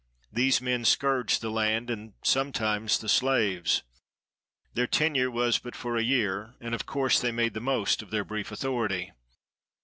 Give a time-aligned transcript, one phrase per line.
[0.31, 3.83] These men scourged the land, and sometimes the slaves.
[4.73, 8.09] Their tenure was but for a year, and of course they made the most of
[8.09, 9.11] their brief authority.